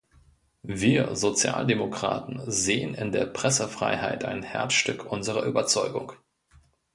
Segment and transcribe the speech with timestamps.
[0.63, 6.13] Wir Sozialdemokraten sehen in der Pressefreiheit ein Herzstück unserer Überzeugung.